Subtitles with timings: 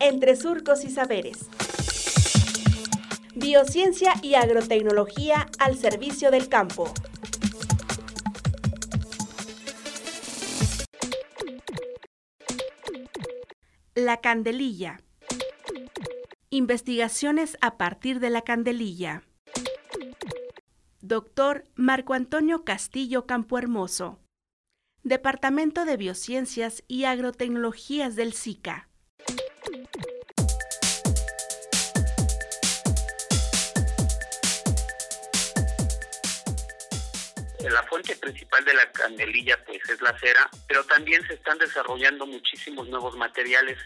[0.00, 1.48] entre surcos y saberes.
[3.34, 6.92] Biociencia y agrotecnología al servicio del campo.
[13.94, 15.00] La candelilla.
[16.50, 19.22] Investigaciones a partir de la candelilla.
[21.00, 24.18] Doctor Marco Antonio Castillo Campohermoso.
[25.02, 28.88] Departamento de Biociencias y Agrotecnologías del SICA.
[37.70, 42.26] La fuente principal de la candelilla pues es la cera, pero también se están desarrollando
[42.26, 43.78] muchísimos nuevos materiales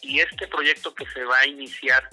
[0.00, 2.08] y este proyecto que se va a iniciar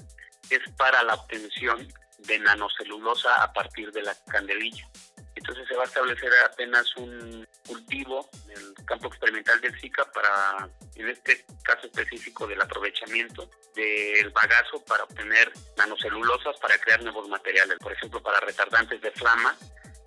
[0.49, 1.87] es para la obtención
[2.19, 4.87] de nanocelulosa a partir de la candelilla.
[5.35, 10.69] Entonces se va a establecer apenas un cultivo en el campo experimental del Zika para,
[10.95, 17.77] en este caso específico, del aprovechamiento del bagazo para obtener nanocelulosas para crear nuevos materiales,
[17.79, 19.57] por ejemplo, para retardantes de flama,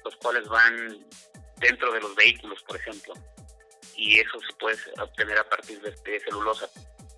[0.07, 1.05] los cuales van
[1.57, 3.15] dentro de los vehículos, por ejemplo,
[3.97, 6.69] y eso se puede obtener a partir de, de celulosa.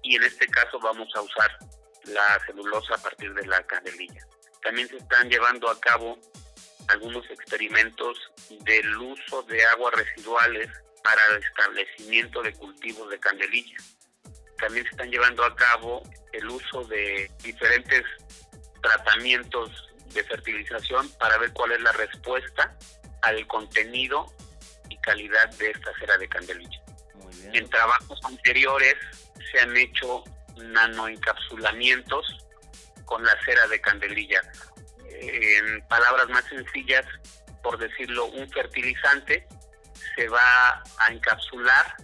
[0.03, 1.59] Y en este caso vamos a usar
[2.05, 4.27] la celulosa a partir de la candelilla.
[4.63, 6.19] También se están llevando a cabo
[6.89, 8.19] algunos experimentos
[8.65, 10.71] del uso de aguas residuales
[11.05, 13.77] para el establecimiento de cultivos de candelilla.
[14.59, 16.03] También se están llevando a cabo
[16.33, 18.05] el uso de diferentes
[18.81, 22.77] tratamientos de fertilización para ver cuál es la respuesta
[23.23, 24.33] al contenido
[24.89, 26.83] y calidad de esta cera de candelilla.
[27.53, 28.95] En trabajos anteriores
[29.51, 30.25] se han hecho
[30.57, 32.27] nanoencapsulamientos
[33.05, 34.41] con la cera de candelilla.
[35.21, 37.07] En palabras más sencillas,
[37.63, 39.47] por decirlo, un fertilizante
[40.15, 41.95] se va a encapsular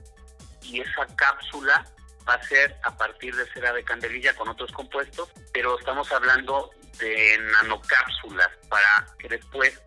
[0.63, 1.85] y esa cápsula
[2.29, 6.71] va a ser a partir de cera de candelilla con otros compuestos, pero estamos hablando
[6.99, 9.81] de nanocápsulas para que después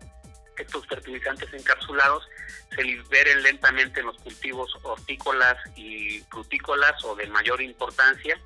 [0.58, 2.28] estos fertilizantes encapsulados
[2.74, 8.38] se liberen lentamente en los cultivos hortícolas y frutícolas o de mayor importancia,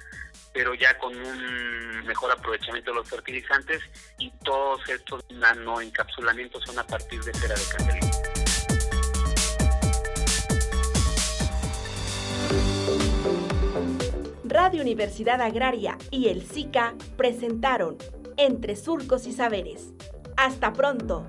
[0.53, 3.81] pero ya con un mejor aprovechamiento de los fertilizantes
[4.19, 8.23] y todos estos nanoencapsulamientos son a partir de cera de candelilla.
[14.45, 17.97] Radio Universidad Agraria y el SICA presentaron
[18.45, 19.93] entre surcos y saberes.
[20.37, 21.25] Hasta pronto.